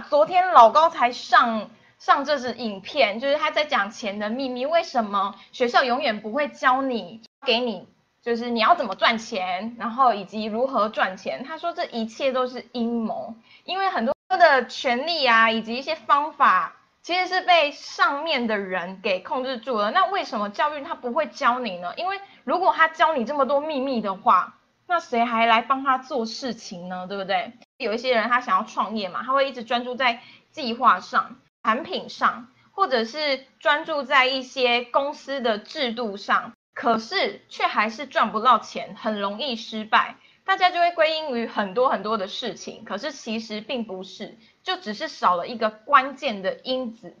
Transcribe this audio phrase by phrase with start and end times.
[0.00, 7.86] 昨天老高才上上这支影片，就是他在讲钱的秘密，为什么学校永远不会教你给你，
[8.22, 11.44] 就是你要怎么赚钱，然后以及如何赚钱。
[11.44, 13.34] 他说这一切都是阴谋，
[13.64, 19.90] 因为很多的权利啊，以及一些方法，其实是被上面的人给控制住了。
[19.90, 21.92] 那为什么教育他不会教你呢？
[21.96, 24.54] 因为如果他教你这么多秘密的话，
[24.92, 27.06] 那谁还来帮他做事情呢？
[27.06, 27.50] 对不对？
[27.78, 30.20] 有一些人他想要创业嘛，他会一直专注在
[30.50, 40.16] 计划上、产品上，或者是专注在一些公司的制度上，可是却还是赚不到钱，很容易失败。
[40.44, 47.16] 大家就会归因于很多很多的事情，可是其实并不是，就只是少了一个关键的因子。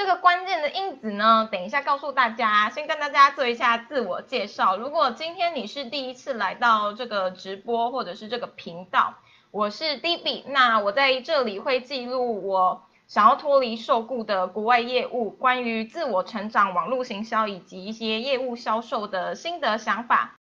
[0.00, 2.70] 这个关键的因子呢，等一下告诉大家。
[2.70, 4.78] 先跟大家做一下自我介绍。
[4.78, 9.12] 如果今天你是第一次来到这个直播或者是这个频道，
[9.50, 10.42] 我是 D B。
[10.48, 20.34] 那我在这里会记录我想要脱离受雇的国外业务，关于自我成长、网络行销以及一些业务销售的心得想法。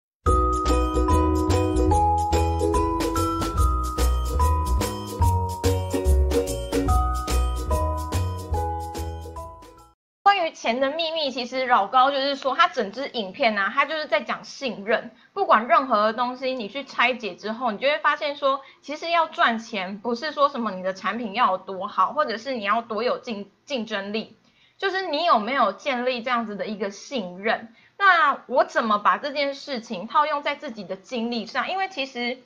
[10.52, 15.12] 钱的秘密，其实老高就是说，他整支影片呢，他就是在讲信任。
[15.34, 24.36] 不管任何东西，你去拆解之后，你就会发现说，其实要赚钱，不是说什么你的产品要有多好，或者是你要多有竞竞争力，
[24.78, 27.74] 就是你有没有建立这样子的一个信任。
[27.98, 31.70] 那我怎么把这件事情套用在自己的经历上？
[31.70, 32.38] 因为其实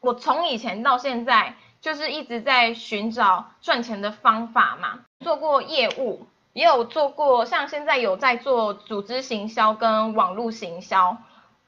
[0.00, 6.26] 我从以前到现在，就是一直在寻找赚钱的方法嘛，做过业务。
[6.52, 11.16] 也有做过，像现在有在做组织行销跟网络行销，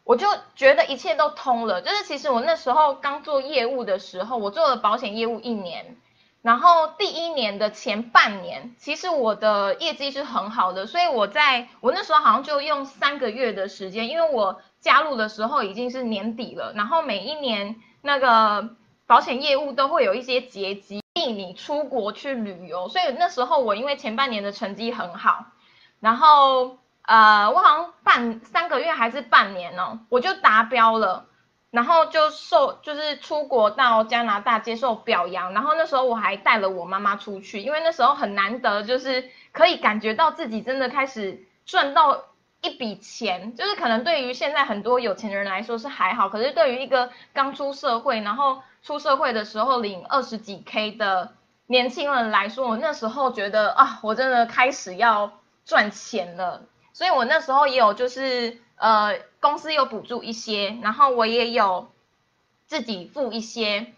[0.05, 1.81] 我就觉得一切都通了。
[1.81, 5.97] 就是其实我那时候刚做业务的时候，我做了保险业务一年，
[6.43, 18.69] 然后第一年的前半年，其实我的业绩是很好的，所以我在我那时候好像就用三个月的时间，因为我加入的时候已经是年底了，然后每一年那个
[19.07, 20.75] 保险业务都会有一些结
[21.33, 25.47] 你出国去旅游，所以那时候我因为前半年的成绩很好，
[26.01, 31.27] 然后呃，我好像半三个月还是半年哦，我就达标了，
[31.71, 42.25] 然后就受就是出国到加拿大接受表扬，然后那时候我还带了我妈妈出去，因为那时候很难得，就是可以感觉到自己真的开始赚到
[42.65, 48.63] 一笔钱，就是可能对于现在很多有钱人来说是还好，可是对于一个刚出社会，然后。
[48.87, 51.33] 出社会的时候领二十几 K 的
[51.69, 56.61] 年轻人来说，我那时候觉得啊，我真的开始要赚钱了。
[56.93, 61.89] 所以我那时候也有就是呃，公司有补助一些，然后我也有
[62.67, 63.95] 自己付一些，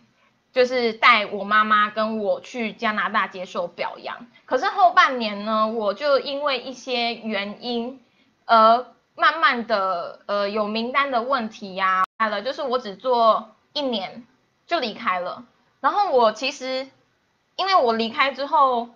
[0.52, 4.28] 就是带我妈妈跟我去加拿大接受表扬。
[4.44, 8.00] 可是后半年呢，我就因为一些原因，
[8.46, 14.26] 呃，慢慢的呃有名单的问题呀，来了，就是我只做一年。
[14.68, 15.44] 就离开了，
[15.80, 16.88] 然后我其实，
[17.54, 18.88] 因为我离开之后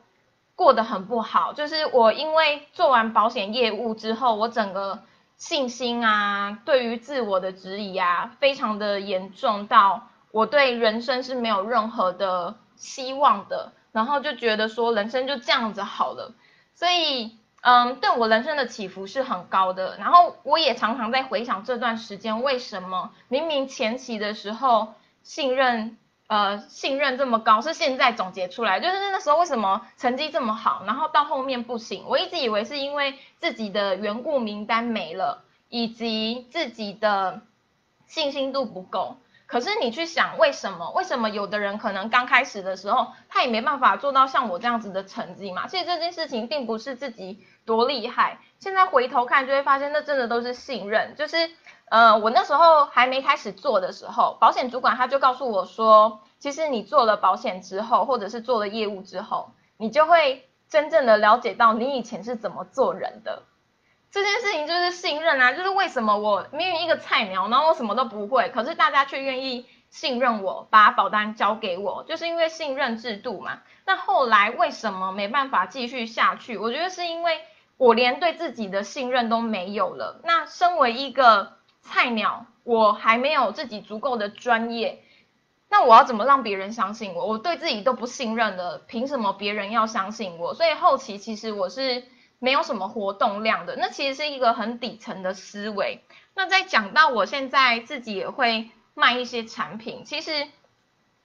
[0.57, 4.99] 过得很不好，就是我因为做完保险业务之后，我整个
[5.37, 16.35] 信心啊，对于自我的质疑啊，非常的严重到我对人生是没有任何的希望的，然后就觉得说人生就这样子好了，
[16.75, 24.95] 所以嗯，对我人生的起伏是很高的，然后我也常常在回想这段时间为什么明明前期的时候。
[25.23, 25.99] 信任，
[26.29, 32.05] 呃，信任这么高，是现在总结出来，就是那时候为什么成绩这么好，然后到后面不行。
[32.09, 37.43] 我一直以为是因为自己的缘故名单没了，以及自己的
[38.07, 39.19] 信心度不够。
[39.51, 40.91] 可是你去想，为什么？
[40.93, 45.67] 为什么有的人可能刚开始的时候，他也没办法做到像我这样子的成绩嘛？
[45.67, 51.51] 其实这件事情并不是自己多厉害，现在回头看就会发现，那真的都是信任，就是。
[51.91, 63.43] 呃，我那时候还没开始做的时候，保险主管他就告诉我说，其实你做了保险之后，或者是做了业务之后，你就会真正的了解到你以前是怎么做人的。
[64.11, 73.61] 这件事情就是信任啊，就是为什么我明明一个菜鸟，然后我什么都不会，可是大家却愿意信任我，把保单交给我，就是因为信任制度嘛。
[73.87, 76.57] 那后来为什么没办法继续下去？
[76.57, 77.41] 我觉得是因为
[77.77, 80.21] 我连对自己的信任都没有了。
[80.25, 85.05] 那身为一个菜鸟，我还没有自己足够的专业，
[85.69, 87.27] 那我要怎么让别人相信我？
[87.27, 90.53] 我对自己都不信任了，凭什么别人要相信我？
[90.55, 92.05] 所以后期其实我是
[92.41, 96.03] 没有什么活动量的，那其实是一个很底层的思维。
[96.35, 100.49] 那在讲到我现在自己也会卖一些产品，其实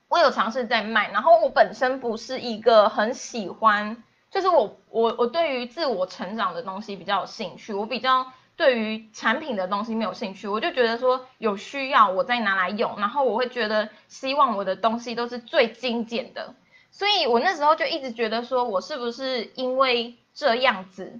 [0.07, 16.53] 我有尝试在卖，然后我本身不是一个很喜欢，就是我我我对于自我成长的东西比较有兴趣，我比较对于产品的东西没有兴趣，我就觉得说有需要我再拿来用，然后我会觉得希望我的东西都是最精简的，
[16.95, 21.19] 所以我那时候就一直觉得说我是不是因为这样子，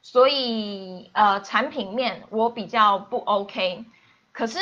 [0.00, 3.84] 所以呃产品面我比较不 OK，
[4.32, 4.58] 可是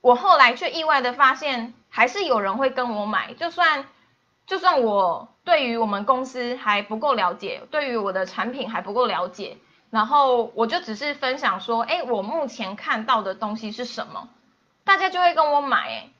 [0.00, 1.74] 我后来却意外的发现。
[1.96, 3.86] 还是有人会跟我买，就算
[4.48, 9.58] 就算我对于我们公司还不够了解，对于我的产品还不够了解，
[9.90, 14.28] 然后我就只是分享说，哎，我目前看到的东西是什么，
[14.82, 16.10] 大家就会跟我买，哎，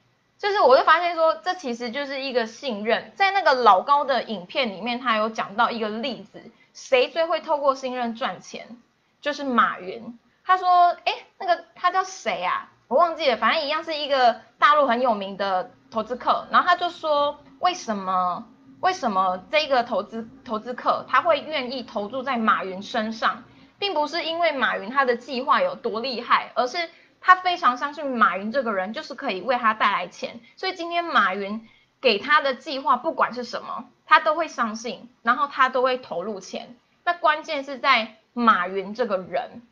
[0.44, 3.12] 就是我会发现说，这其实就是一个信任。
[3.14, 6.38] 在那个老高的影片里面，他有讲到一个例子，
[6.74, 8.76] 谁最会透过信任赚钱，
[9.22, 10.18] 就是马云。
[10.44, 12.68] 他说，哎，那个他叫谁啊？
[12.88, 18.44] 我忘记了，反正一样是一个大陆很有名的投资客，然后他就说为什么
[18.80, 23.44] 为什么这个投资投资客他会愿意投注在马云身上，
[23.78, 26.90] 并不是因为马云他的计划有多厉害，而是
[27.24, 31.66] 他非常相信马云这个人就是可以为他带来钱，所以今天马云
[32.00, 36.76] 给他的计划不管是什么，他都会相信，然后他都会投入钱。
[37.02, 39.62] 那关键是在马云这个人，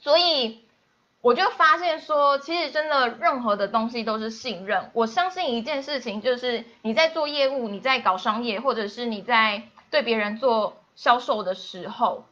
[0.00, 0.64] 所以。
[1.20, 4.88] 我就发现说，其实真的任何的东西都是信任。
[4.92, 12.24] 我相信一件事情，就是你在做业务、你在搞商业，或者是你在对别人做销售的时候，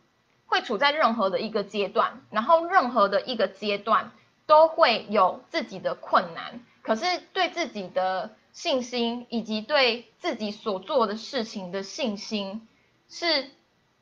[0.46, 4.12] 会处在任何的一个阶段，然后任何的一个阶段
[4.46, 6.60] 都会有自己的困难。
[6.82, 12.66] 可是对自己的信心以及对自己所做的事情的信心
[13.08, 13.50] 是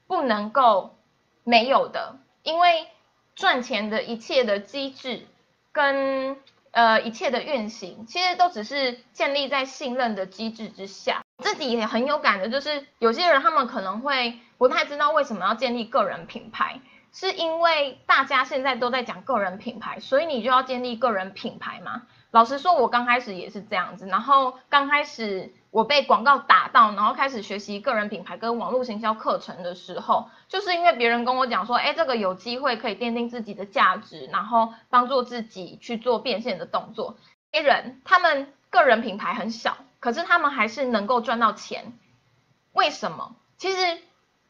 [0.06, 0.94] 不能够
[1.43, 2.87] 没有的，因为。
[3.37, 5.26] 赚钱的一切的机制
[5.73, 6.37] 跟
[6.70, 11.25] 呃一切的运行，其实都只是建立在信任的机制之下。
[11.43, 16.81] 自己也很有感的，就是有些人他们可能会不太知道为什么要建立个人品牌，
[17.15, 22.03] 是因为大家现在都在讲个人品牌，所以你就要建立个人品牌吗？
[22.31, 25.55] 老实说，我刚开始也是这样子，然后刚开始。
[25.75, 37.17] 我被广告打到，然后开始学习个人品牌跟网络行销课程的时候，就是因为别人跟我讲说，哎，这个有机会可以奠定自己的价值，然后帮助自己去做变现的动作。
[37.53, 41.93] 些人他们个人品牌很小，可是他们还是能够赚到钱。
[42.73, 43.35] 为什么？
[43.59, 43.99] 其实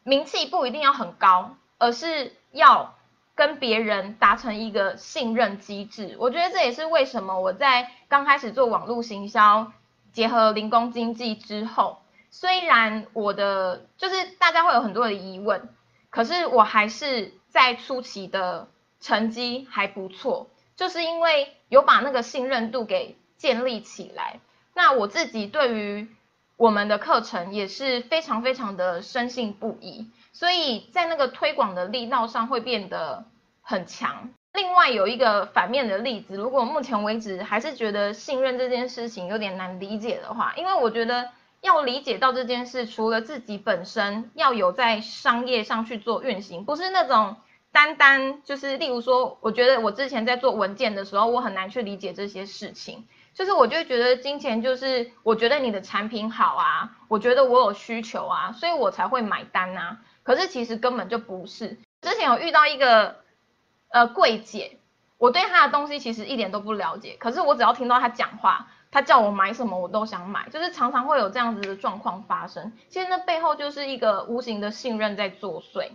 [0.02, 2.94] 名气不一定要很高，而是要
[3.34, 6.16] 跟别人达成一个信任机制。
[6.18, 9.70] 我觉得这也是为什么我在刚开始做网络行销。
[10.12, 11.98] 结合零工经济之后，
[12.30, 15.68] 虽然我的就是大家会有很多的疑问，
[16.08, 18.68] 可是我还是在初期的
[19.00, 24.38] 成绩还不错，就是因为有把那个信任度给建立起来。
[24.72, 26.08] 那我自己对于
[26.56, 33.24] 我们的课程也是非常非常的深信不疑，所以在那个推广的力道上会变得
[33.60, 34.30] 很强。
[34.52, 41.28] 另外有一个反面的例子，如果目前为止还是觉得信任这件事情有点难理解的话，因为我觉得
[41.60, 47.34] 要理解到这件事，除了自己本身要有在商业上去做运行，不是那种
[47.72, 53.04] 单单就是，例如说，我觉得我之前在做文件的时候，我很难去理解这些事情，
[53.34, 61.76] 就是我就觉得金钱就是我觉得你的产品好啊，我觉得我有需求啊，所以我才会买单啊，可是其实根本就不是。
[62.00, 63.22] 之前有遇到一个。
[63.90, 64.78] 呃，柜姐，
[65.18, 72.72] 我对她的东西其实一点都不了解，可是我只要听到她讲话，她叫我买什么我都想买，就是常常会有这样子的状况发生。
[72.88, 75.92] 其实那背后就是一个无形的信任在作祟。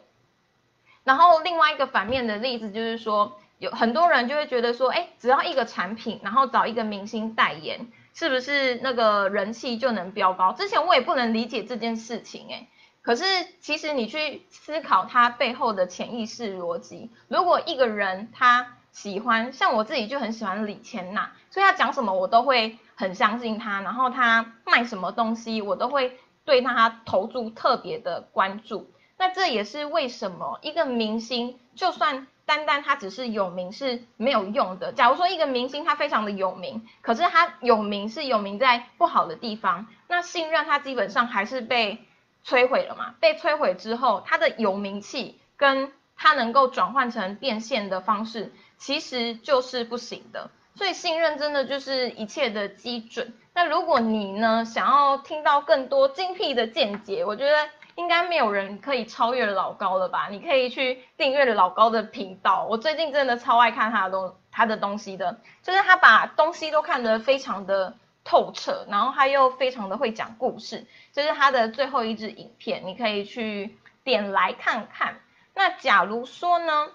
[1.04, 10.54] 然后另外一个反面的例子就是说，有很多人就会觉得说，哎，只要一个产品，然后找一个明星代言，是不是那个人气就能飙高？
[10.54, 12.68] 之前我也不能理解这件事情，哎。
[13.01, 13.24] 可是，
[13.60, 17.10] 其实你去思考它背后的潜意识逻辑。
[17.28, 28.89] 如果一个人他喜欢，像我自己就很喜欢李千娜，所以他讲什么我都会很相信他，然后他卖什么东西我都会对他投注特别的关注。
[29.18, 34.91] 那这也是为什么一个明星，就算单单他只是有名是没有用的。
[34.91, 42.00] 假如说一个明星他非常的有名，可是他有名是有名在不好的地方，那信任他基本上还是被。
[42.46, 43.15] 摧毁了嘛？
[43.20, 50.50] 被摧毁之后，他的有名气跟他能够转换成变现的方式，其实就是不行的。
[50.74, 53.34] 所以信任真的就是一切的基准。
[53.53, 60.29] 那如果你呢想要听到更多精辟的见解，我觉得应该没有人可以超越老高了吧？
[60.32, 62.65] 你可以去订阅老高的频道。
[62.70, 75.20] 我最近真的超爱看他的东他的东西的，就是他把东西都看得非常的透彻，然后他又非常的会讲故事，这是他的最后一支影片，你可以去点来看看。
[75.53, 76.88] 那假如说呢，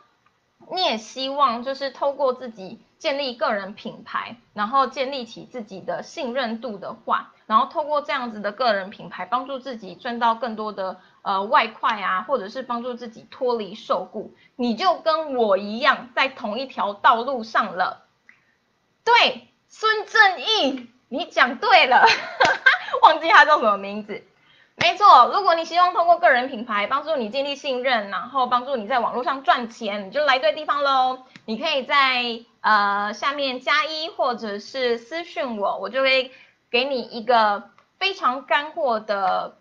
[0.73, 18.05] 你也希望就是透过自己建立个人品牌，然后建立起自己的信任度的话，然后透过这样子的个人品牌，帮助自己赚到更多的呃外快啊，或者是帮助自己脱离受雇，你就跟我一样在同一条道路上了。
[19.05, 20.91] 对，孙正义。
[21.11, 22.05] 你讲对了，
[23.03, 24.25] 忘记他叫什么名字。
[24.75, 31.21] 没错，如果你希望通过个人品牌帮助你建立信任，然后帮助你在网络上赚钱，你就来对地方喽。
[31.45, 36.33] 你可以在呃下面加一或者是私讯我，我就会
[36.71, 39.57] 给你一个非常干货的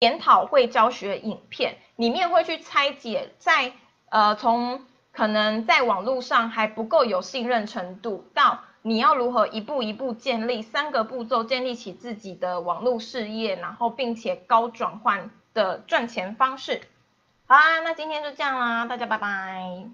[0.00, 3.72] 研讨会教学影片，里面会去拆解在
[4.10, 8.60] 呃从可能在网络上还不够有信任程度到。
[8.82, 16.80] 你要如何一步一步建立三个步骤，建立起自己的网络事业，然后并且高转换的赚钱方式？
[17.46, 19.88] 好啊，那今天就这样啦，大家拜拜。